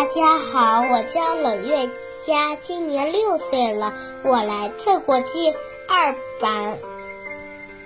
[0.00, 1.90] 大家好，我叫冷月
[2.26, 3.92] 佳，今年六岁了，
[4.24, 5.54] 我来自国际
[5.86, 6.78] 二班。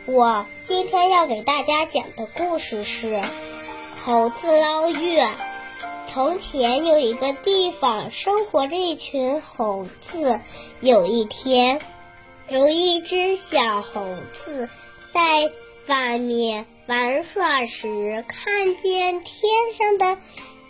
[0.06, 3.16] 我今天要给大家讲的故事是
[4.04, 5.24] 《猴子捞月》。
[6.06, 10.40] 从前有一个地方生活着一群猴子。
[10.78, 11.80] 有一天，
[12.48, 14.68] 有一只小猴子
[15.12, 15.50] 在
[15.88, 20.16] 外面玩耍时，看见天上的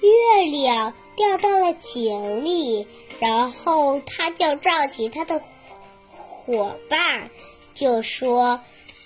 [0.00, 0.94] 月亮。
[1.16, 2.86] 掉到了井里，
[3.20, 5.40] 然后他就召集他的
[6.44, 7.30] 伙伴，
[7.72, 8.60] 就说：“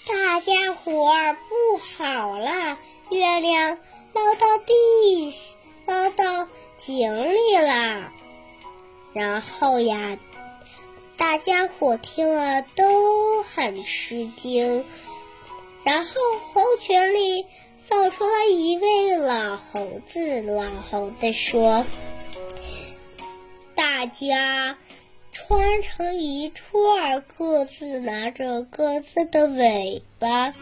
[0.08, 2.78] 大家伙儿不好了，
[3.10, 3.78] 月亮
[4.14, 5.34] 落到地，
[5.86, 8.10] 落到井里了。”
[9.12, 10.18] 然后呀，
[11.16, 14.84] 大家伙听了都很吃惊，
[15.84, 16.12] 然后
[16.52, 17.46] 猴群里。
[17.88, 21.86] 走出了一位老猴子，老猴子说
[23.74, 24.76] ：“大家
[25.32, 30.52] 穿成一串，各自拿着各自的尾巴，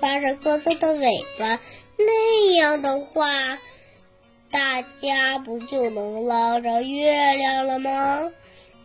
[0.00, 1.58] 抓着各自的尾巴，
[1.98, 3.58] 那样的话，
[4.52, 8.30] 大家不就能捞着月亮了吗？”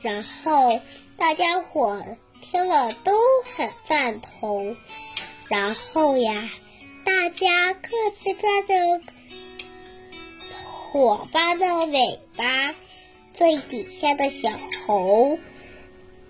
[0.01, 0.81] 然后
[1.17, 2.03] 大家伙
[2.41, 3.13] 听了都
[3.55, 4.75] 很赞同，
[5.47, 6.49] 然后呀。
[7.31, 9.01] 家各自抓着
[10.91, 12.75] 伙伴的尾巴，
[13.33, 14.51] 最底下的小
[14.85, 15.39] 猴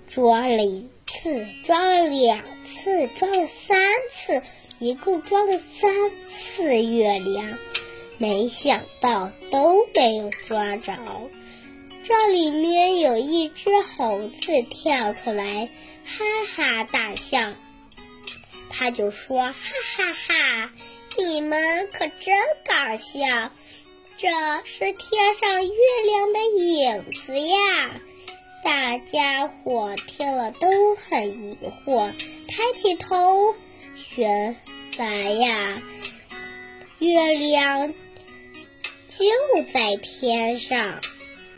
[0.07, 3.77] 抓了一次，抓了两次，抓了三
[4.11, 4.41] 次，
[4.79, 5.91] 一共抓了三
[6.29, 7.57] 次月亮，
[8.17, 10.97] 没想到都没有抓着。
[12.03, 15.69] 这里面有一只猴子跳出来，
[16.05, 16.23] 哈
[16.55, 17.53] 哈大笑。
[18.72, 19.53] 他就说：“哈
[19.97, 20.72] 哈哈，
[21.17, 23.52] 你们可真搞笑！
[24.17, 24.30] 这
[24.63, 25.72] 是天上月
[26.05, 28.02] 亮的影子呀！”
[28.63, 32.13] 大家伙听了都很疑惑，
[32.47, 33.56] 抬起头，
[34.16, 34.56] 原
[34.97, 35.81] 来呀，
[37.00, 37.94] 月亮
[39.07, 41.01] 就在天上。